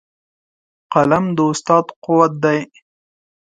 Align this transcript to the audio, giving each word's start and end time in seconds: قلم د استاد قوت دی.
قلم 0.93 1.25
د 1.35 1.37
استاد 1.51 1.85
قوت 2.05 2.31
دی. 2.43 2.59